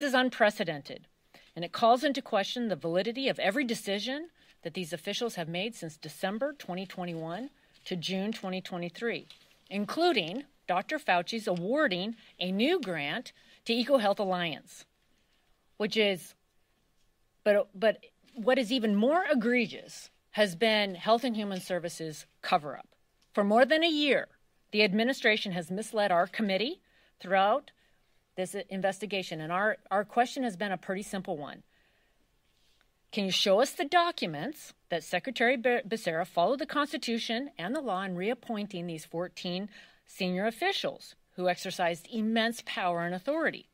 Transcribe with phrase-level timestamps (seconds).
[0.00, 1.06] is unprecedented,
[1.56, 4.28] and it calls into question the validity of every decision
[4.62, 7.50] that these officials have made since December 2021
[7.84, 9.26] to June 2023,
[9.70, 10.98] including Dr.
[10.98, 13.32] Fauci's awarding a new grant
[13.64, 14.84] to EcoHealth Alliance,
[15.78, 16.34] which is,
[17.44, 18.04] but, but
[18.34, 22.88] what is even more egregious has been Health and Human Services cover up.
[23.32, 24.28] For more than a year,
[24.70, 26.80] the administration has misled our committee
[27.20, 27.70] throughout
[28.38, 31.64] this investigation, and our, our question has been a pretty simple one.
[33.10, 38.04] Can you show us the documents that Secretary Becerra followed the Constitution and the law
[38.04, 39.68] in reappointing these 14
[40.06, 43.66] senior officials who exercised immense power and authority?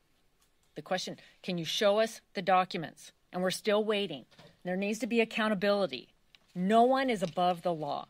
[0.77, 3.12] The question can you show us the documents?
[3.34, 4.24] And we're still waiting.
[4.64, 6.08] There needs to be accountability.
[6.55, 8.06] No one is above the law.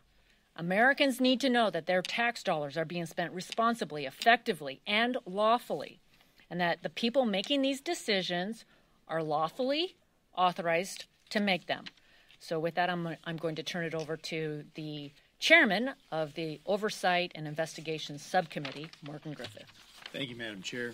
[0.55, 5.99] Americans need to know that their tax dollars are being spent responsibly, effectively, and lawfully,
[6.49, 8.65] and that the people making these decisions
[9.07, 9.95] are lawfully
[10.35, 11.85] authorized to make them.
[12.39, 16.59] So, with that, I'm, I'm going to turn it over to the chairman of the
[16.65, 19.71] Oversight and Investigations Subcommittee, Morgan Griffith.
[20.11, 20.93] Thank you, Madam Chair.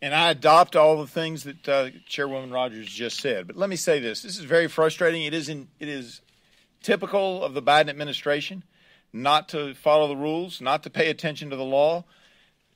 [0.00, 3.46] And I adopt all the things that uh, Chairwoman Rodgers just said.
[3.46, 5.22] But let me say this: this is very frustrating.
[5.22, 6.20] It is in, it is
[6.82, 8.64] typical of the Biden administration
[9.12, 12.04] not to follow the rules, not to pay attention to the law.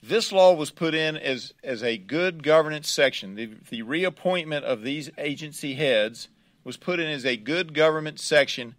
[0.02, 3.34] This law was put in as as a good governance section.
[3.34, 6.28] The, the reappointment of these agency heads
[6.64, 8.74] was put in as a good government section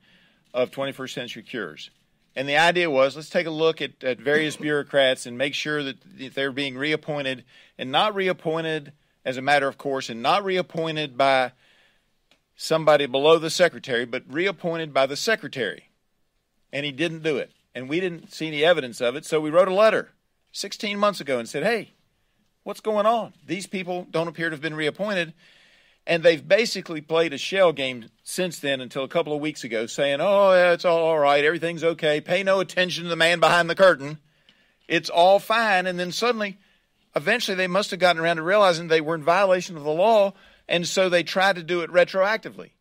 [0.53, 1.89] of 21st Century Cures.
[2.35, 5.83] And the idea was let's take a look at, at various bureaucrats and make sure
[5.83, 5.97] that
[6.33, 7.43] they're being reappointed
[7.77, 8.93] and not reappointed
[9.25, 11.51] as a matter of course and not reappointed by
[12.55, 15.89] somebody below the secretary, but reappointed by the secretary.
[16.71, 17.51] And he didn't do it.
[17.73, 19.25] And we didn't see any evidence of it.
[19.25, 20.11] So we wrote a letter
[20.51, 21.93] 16 months ago and said, hey,
[22.63, 23.33] what's going on?
[23.45, 25.33] These people don't appear to have been reappointed.
[26.05, 29.87] And they've basically played a shell game since then until a couple of weeks ago,
[29.87, 31.43] saying, oh, yeah, it's all right.
[31.43, 32.21] Everything's okay.
[32.21, 34.19] Pay no attention to the man behind the curtain.
[34.87, 35.85] It's all fine.
[35.85, 36.57] And then suddenly,
[37.13, 40.33] eventually, they must have gotten around to realizing they were in violation of the law.
[40.69, 42.71] And so they tried to do it retroactively.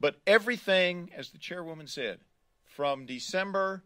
[0.00, 2.18] But everything, as the chairwoman said,
[2.64, 3.84] from December,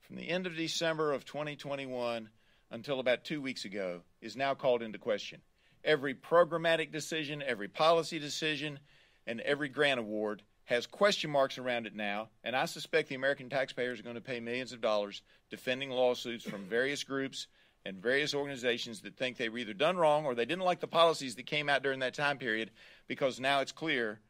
[0.00, 2.28] from the end of December of 2021
[2.70, 5.40] until about two weeks ago, is now called into question.
[5.84, 8.78] Every programmatic decision, every policy decision,
[9.26, 13.48] and every grant award has question marks around it now, and I suspect the American
[13.48, 17.48] taxpayers are going to pay millions of dollars defending lawsuits from various groups
[17.84, 20.86] and various organizations that think they were either done wrong or they didn't like the
[20.86, 22.70] policies that came out during that time period
[23.08, 24.20] because now it's clear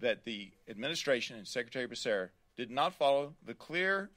[0.00, 4.10] that the administration and Secretary Becerra did not follow the clear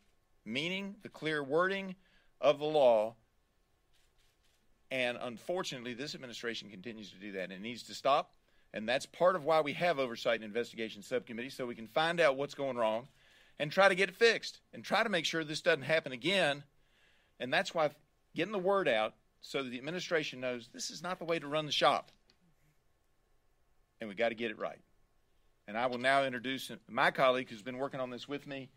[0.45, 1.95] meaning, the clear wording
[2.41, 3.15] of the law
[4.91, 7.43] and unfortunately, this administration continues to do that.
[7.43, 8.31] And it needs to stop.
[8.73, 12.19] And that's part of why we have oversight and investigation subcommittees, so we can find
[12.19, 13.07] out what's going wrong
[13.57, 16.63] and try to get it fixed and try to make sure this doesn't happen again.
[17.39, 17.89] And that's why
[18.35, 21.47] getting the word out so that the administration knows this is not the way to
[21.47, 22.11] run the shop.
[23.99, 24.79] And we got to get it right.
[25.67, 28.69] And I will now introduce my colleague who's been working on this with me.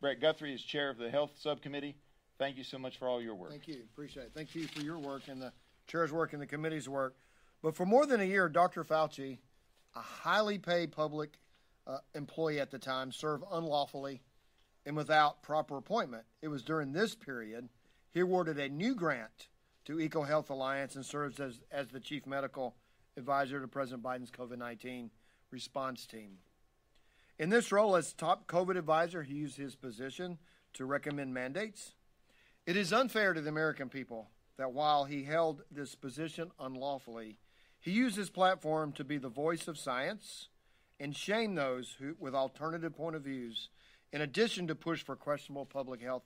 [0.00, 1.96] Brett Guthrie is chair of the Health Subcommittee.
[2.38, 3.50] Thank you so much for all your work.
[3.50, 3.82] Thank you.
[3.92, 4.32] Appreciate it.
[4.34, 5.52] Thank you for your work and the
[5.90, 7.16] chair's work and the committee's work.
[7.62, 8.84] But for more than a year, Dr.
[8.84, 9.38] Fauci,
[9.94, 11.38] a highly paid public
[11.86, 14.22] uh, employee at the time, served unlawfully
[14.86, 16.24] and without proper appointment.
[16.40, 17.68] It was during this period
[18.10, 19.48] he awarded a new grant
[19.84, 22.76] to EcoHealth Alliance and serves as, as the chief medical
[23.16, 25.10] advisor to President Biden's COVID 19
[25.50, 26.38] response team.
[27.38, 30.38] In this role as top COVID advisor, he used his position
[30.74, 31.94] to recommend mandates,
[32.66, 34.28] it is unfair to the American people
[34.60, 37.38] that while he held this position unlawfully,
[37.80, 40.48] he used his platform to be the voice of science
[41.00, 43.70] and shame those who, with alternative point of views,
[44.12, 46.24] in addition to push for questionable public health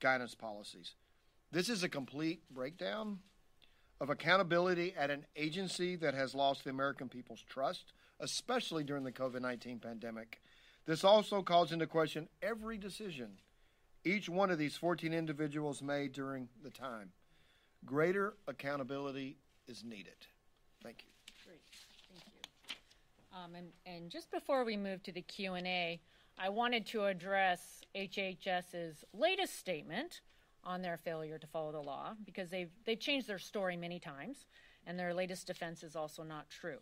[0.00, 0.94] guidance policies.
[1.52, 3.18] This is a complete breakdown
[4.00, 9.12] of accountability at an agency that has lost the American people's trust, especially during the
[9.12, 10.40] COVID 19 pandemic.
[10.86, 13.32] This also calls into question every decision
[14.06, 17.12] each one of these 14 individuals made during the time.
[17.86, 19.36] Greater accountability
[19.66, 20.14] is needed.
[20.82, 21.10] Thank you.
[21.46, 21.60] Great,
[22.10, 23.38] thank you.
[23.38, 26.00] Um, and, and just before we move to the Q&A,
[26.38, 30.20] I wanted to address HHS's latest statement
[30.64, 34.46] on their failure to follow the law because they've, they've changed their story many times,
[34.86, 36.78] and their latest defense is also not true.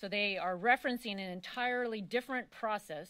[0.00, 3.08] So they are referencing an entirely different process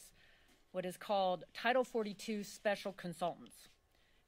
[0.72, 3.68] what is called Title 42 special consultants.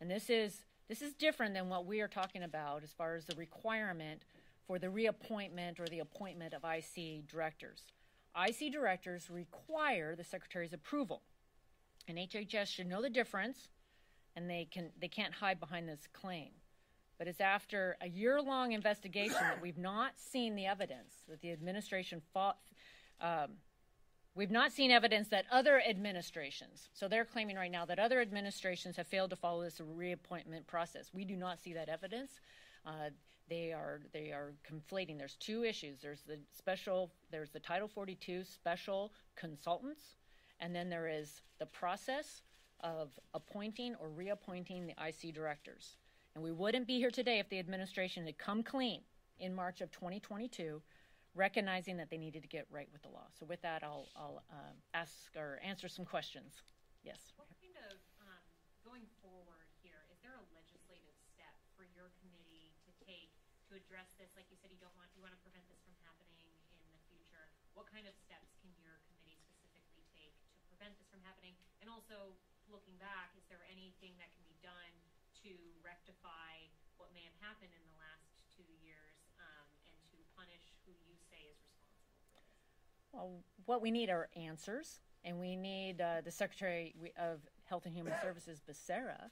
[0.00, 3.25] And this is this is different than what we are talking about as far as
[3.25, 4.25] the requirement
[4.66, 7.84] for the reappointment or the appointment of IC directors.
[8.37, 11.22] IC directors require the secretary's approval,
[12.08, 13.69] and HHS should know the difference,
[14.34, 16.50] and they can they can't hide behind this claim.
[17.19, 22.20] But it's after a year-long investigation that we've not seen the evidence that the administration
[22.34, 22.58] fought.
[23.20, 23.58] Um,
[24.40, 28.96] We've not seen evidence that other administrations, so they're claiming right now that other administrations
[28.96, 31.10] have failed to follow this reappointment process.
[31.12, 32.40] We do not see that evidence.
[32.87, 33.10] Uh,
[33.50, 35.19] they are they are conflating.
[35.19, 36.00] There's two issues.
[36.00, 37.12] There's the special.
[37.31, 40.16] There's the Title 42 special consultants,
[40.58, 42.40] and then there is the process
[42.82, 45.98] of appointing or reappointing the IC directors.
[46.34, 49.02] And we wouldn't be here today if the administration had come clean
[49.38, 50.81] in March of 2022
[51.35, 53.31] recognizing that they needed to get right with the law.
[53.38, 56.62] So with that, I'll, I'll uh, ask or answer some questions.
[57.06, 57.32] Yes.
[57.38, 58.44] What kind of, um,
[58.82, 63.31] going forward here, is there a legislative step for your committee to take
[63.71, 64.35] to address this?
[64.35, 66.50] Like you said, you don't want, you want to prevent this from happening
[66.82, 67.47] in the future.
[67.79, 71.55] What kind of steps can your committee specifically take to prevent this from happening?
[71.79, 72.35] And also,
[72.67, 74.94] looking back, is there anything that can be done
[75.47, 76.69] to rectify
[77.00, 81.19] what may have happened in the last two years um, and to punish who you
[81.31, 83.12] say is responsible for this?
[83.12, 83.31] Well,
[83.66, 88.14] what we need are answers, and we need uh, the Secretary of Health and Human
[88.22, 89.31] Services, Becerra,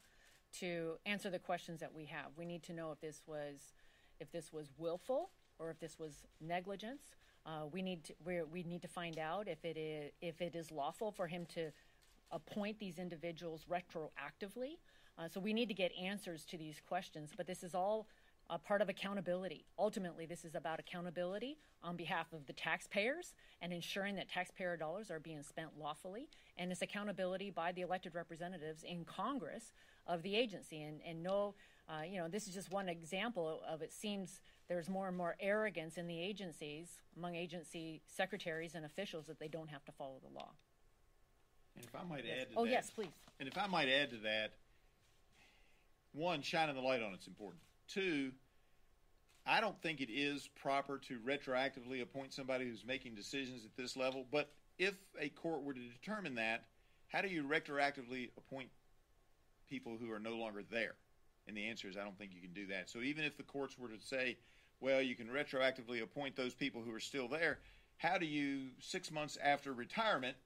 [0.61, 2.27] to answer the questions that we have.
[2.37, 3.75] We need to know if this was,
[4.21, 7.03] if this was willful or if this was negligence.
[7.47, 8.15] Uh, we need to
[8.53, 11.71] we need to find out if it is if it is lawful for him to
[12.31, 14.77] appoint these individuals retroactively.
[15.19, 17.33] Uh, so we need to get answers to these questions.
[17.37, 18.07] But this is all
[18.51, 19.65] a part of accountability.
[19.79, 25.11] Ultimately, this is about accountability on behalf of the taxpayers and ensuring that taxpayer dollars
[25.11, 26.29] are being spent lawfully.
[26.57, 29.73] And it's accountability by the elected representatives in Congress
[30.07, 30.83] of the agency.
[30.83, 31.55] And, and no,
[31.89, 35.37] uh, you know, this is just one example of it seems there's more and more
[35.41, 40.21] arrogance in the agencies, among agency secretaries and officials, that they don't have to follow
[40.23, 40.51] the law.
[41.77, 42.71] And if I might add to Oh, that.
[42.71, 43.13] yes, please.
[43.41, 44.55] And if I might add to that,
[46.13, 47.61] one, shining the light on it's important.
[47.89, 48.33] Two,
[49.47, 53.97] I don't think it is proper to retroactively appoint somebody who's making decisions at this
[53.97, 54.27] level.
[54.31, 56.67] But if a court were to determine that,
[57.09, 58.69] how do you retroactively appoint
[59.69, 60.95] people who are no longer there?
[61.47, 62.91] And the answer is I don't think you can do that.
[62.91, 64.37] So even if the courts were to say,
[64.81, 67.59] well, you can retroactively appoint those people who are still there,
[67.97, 70.37] how do you, six months after retirement,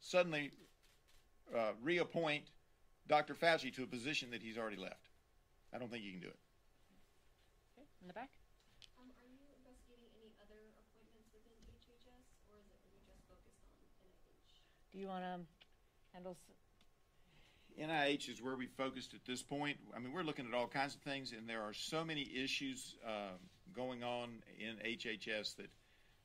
[0.00, 0.52] suddenly
[1.54, 2.44] uh, reappoint
[3.08, 3.34] Dr.
[3.34, 5.10] Fauci to a position that he's already left?
[5.74, 6.38] I don't think you can do it.
[8.02, 8.30] Okay, in the back.
[8.98, 10.58] Um, are you investigating any other
[10.90, 14.90] appointments within HHS, or is it, are you just focused on NIH?
[14.90, 15.38] Do you want to
[16.12, 16.34] handle?
[16.34, 16.50] s-
[17.78, 19.78] NIH is where we focused at this point.
[19.96, 22.96] I mean, we're looking at all kinds of things, and there are so many issues
[23.06, 23.38] um,
[23.72, 25.70] going on in HHS that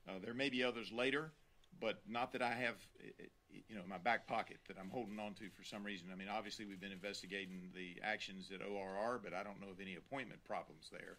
[0.09, 1.31] uh, there may be others later,
[1.79, 3.29] but not that I have, i- i-
[3.69, 6.09] you know, in my back pocket that I'm holding on to for some reason.
[6.11, 9.79] I mean, obviously, we've been investigating the actions at ORR, but I don't know of
[9.79, 11.17] any appointment problems there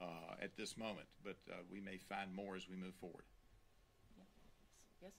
[0.00, 1.08] uh, at this moment.
[1.24, 3.24] But uh, we may find more as we move forward.
[5.00, 5.16] Yes.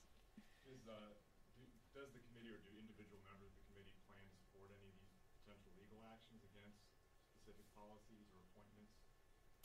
[0.66, 1.14] Is, uh,
[1.58, 1.64] do,
[1.94, 4.96] does the committee or do individual members of the committee plan to support any of
[5.00, 6.78] these potential legal actions against
[7.26, 8.92] specific policies or appointments?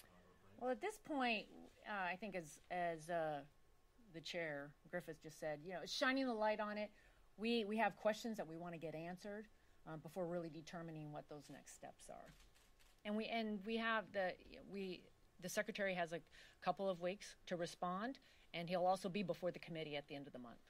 [0.04, 0.70] uh, or?
[0.70, 1.46] Well, at this point,
[1.88, 3.42] uh, I think as as uh,
[4.14, 6.90] the chair Griffith just said, you know, shining the light on it.
[7.38, 9.48] We we have questions that we want to get answered
[9.88, 12.34] uh, before really determining what those next steps are.
[13.06, 14.32] And we and we have the
[14.72, 15.04] we
[15.42, 16.22] the secretary has a
[16.64, 18.20] couple of weeks to respond,
[18.54, 20.64] and he'll also be before the committee at the end of the month.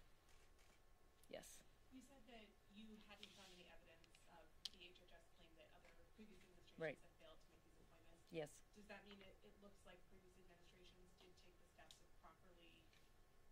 [1.29, 1.61] Yes.
[1.93, 6.41] You said that you hadn't found any evidence of the HHS claim that other previous
[6.49, 6.97] administrations Right.
[6.97, 8.33] have failed to make these appointments.
[8.33, 8.49] Yes.
[8.73, 12.73] Does that mean it, it looks like previous administrations did take the steps of properly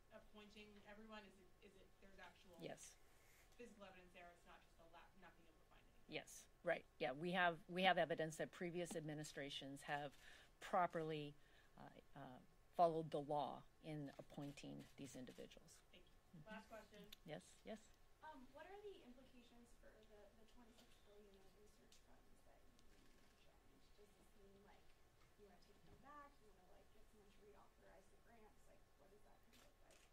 [0.10, 1.22] appointing everyone?
[1.30, 2.98] Is it, is it, there's actual Yes.
[3.62, 6.10] physical evidence there, it's not just a lack, not being able to find anything?
[6.10, 6.84] Yes, right.
[7.00, 10.12] Yeah, we have we have evidence that previous administrations have
[10.60, 11.36] properly
[11.78, 12.40] uh, uh,
[12.78, 15.74] followed the law in appointing these individuals.
[15.92, 16.40] Thank you.
[16.46, 17.02] Last question.
[17.26, 17.80] Yes, yes.
[18.22, 20.06] Um, what are the implications for the,
[20.38, 23.10] the twenty-six billion of research funds that you mentioned?
[23.98, 24.86] Does this mean like
[25.42, 28.82] you wanna take them back, you wanna like get someone to reauthorize the grants, like
[29.02, 30.06] what is that gonna look like?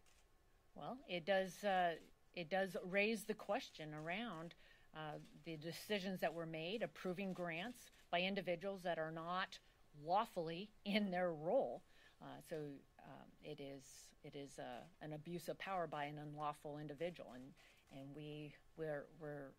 [0.75, 1.64] Well, it does.
[1.64, 2.00] Uh,
[2.35, 4.55] it does raise the question around
[4.95, 9.59] uh, the decisions that were made approving grants by individuals that are not
[10.04, 11.83] lawfully in their role.
[12.21, 12.57] Uh, so
[13.04, 13.85] um, it is
[14.25, 17.45] it is uh, an abuse of power by an unlawful individual, and
[17.92, 19.52] and we we're we're,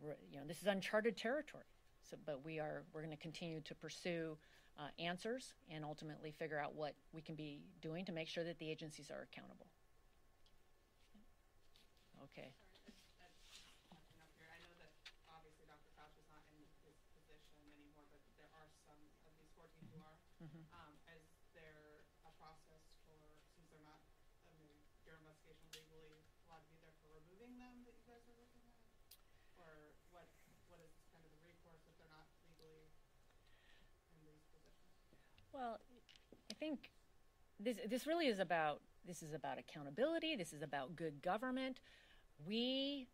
[0.00, 1.64] we're you know this is uncharted territory.
[2.10, 4.36] So, but we are we're going to continue to pursue
[4.78, 8.58] uh, answers and ultimately figure out what we can be doing to make sure that
[8.58, 9.68] the agencies are accountable.
[12.24, 12.54] Okay.
[13.92, 14.94] Jumping up here, I know that
[15.28, 15.90] obviously Dr.
[15.92, 20.16] Fauci's not in his position anymore, but there are some of these fourteen who are.
[20.42, 20.66] Mhm.
[20.72, 21.22] Um, is
[21.52, 24.00] there a process for, since they're not,
[24.50, 28.26] I mean, your investigation legally allowed to be there for removing them that you guys
[28.26, 28.82] are looking at?
[29.56, 30.26] Or what,
[30.66, 32.90] what is kind of the recourse if they're not legally
[34.10, 34.90] in these positions?
[35.52, 35.78] Well,
[36.50, 36.90] I think
[37.60, 40.36] this this really is about this is about accountability.
[40.36, 41.80] This is about good government.
[42.46, 43.08] We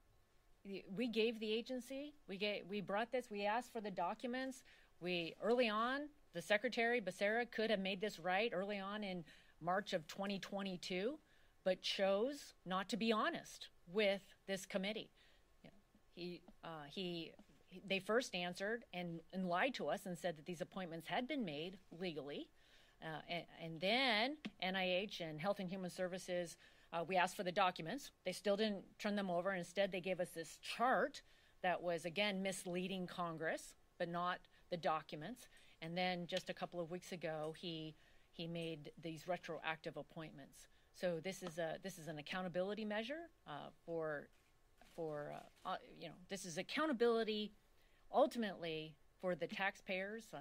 [0.97, 3.30] we gave the agency we gave we brought this.
[3.30, 4.62] We asked for the documents.
[5.00, 9.25] We early on the secretary Becerra could have made this right early on in
[9.61, 11.18] March of 2022,
[11.64, 15.11] but chose not to be honest with this committee.
[16.14, 17.32] He, uh, he,
[17.68, 21.28] he- they first answered and, and lied to us and said that these appointments had
[21.28, 22.49] been made legally.
[23.02, 26.56] Uh, and, and then NIH and Health and Human Services,
[26.92, 28.11] uh, we asked for the documents.
[28.25, 29.52] They still didn't turn them over.
[29.54, 31.23] Instead, they gave us this chart
[31.62, 34.38] that was, again, misleading Congress, but not
[34.70, 35.47] the documents.
[35.80, 37.94] And then just a couple of weeks ago, he,
[38.32, 40.68] he made these retroactive appointments.
[40.94, 44.28] So this is a this is an accountability measure uh, for
[44.97, 45.32] for
[45.64, 47.52] uh, uh, you know this is accountability
[48.12, 50.38] ultimately for the taxpayers uh,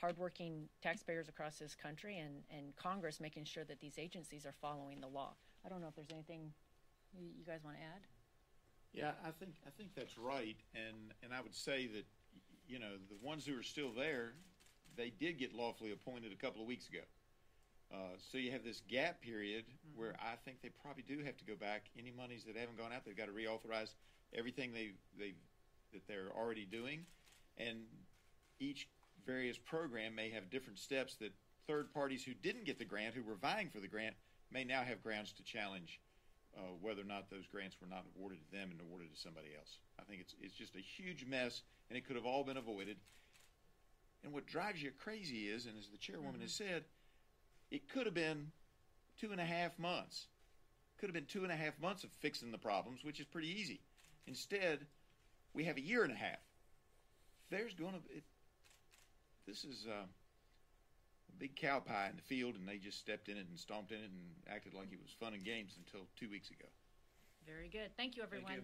[0.00, 5.02] hardworking taxpayers across this country and, and congress making sure that these agencies are following
[5.02, 5.34] the law.
[5.66, 6.50] I don't know if there's anything
[7.18, 8.02] you, guys want to add?
[8.92, 12.06] Yeah, I think I think that's right, and and I would say that
[12.68, 14.32] you know the ones who are still there,
[15.00, 17.00] they did get lawfully appointed a couple of weeks ago.
[17.92, 19.64] Uh, so you have this gap period
[19.96, 21.86] where I think they probably do have to go back.
[21.98, 23.94] Any monies that haven't gone out, they've got to reauthorize
[24.36, 25.34] everything they they
[25.92, 27.00] that they're already doing,
[27.56, 27.78] and
[28.60, 28.88] each
[29.26, 31.32] various program may have different steps that
[31.66, 34.14] third parties who didn't get the grant, who were vying for the grant,
[34.52, 35.98] may now have grounds to challenge
[36.56, 39.48] uh, whether or not those grants were not awarded to them and awarded to somebody
[39.58, 39.78] else.
[39.98, 42.98] I think it's it's just a huge mess, and it could have all been avoided.
[44.22, 46.84] And what drives you crazy is, and as the chairwoman has said,
[47.70, 48.52] it could have been
[49.18, 50.26] two and a half months.
[50.98, 53.48] Could have been two and a half months of fixing the problems, which is pretty
[53.48, 53.80] easy.
[54.26, 54.86] Instead,
[55.54, 56.38] we have a year and a half.
[57.48, 58.24] There's going to it,
[59.46, 63.36] this is uh, a big cow pie in the field, and they just stepped in
[63.36, 66.30] it and stomped in it and acted like it was fun and games until two
[66.30, 66.68] weeks ago.
[67.46, 68.62] very good thank you everyone you.